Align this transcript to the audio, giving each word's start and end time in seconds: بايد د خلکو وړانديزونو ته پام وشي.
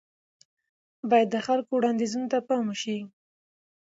بايد 1.09 1.27
د 1.31 1.37
خلکو 1.47 1.71
وړانديزونو 1.75 2.29
ته 2.31 2.37
پام 2.47 2.63
وشي. 2.69 2.97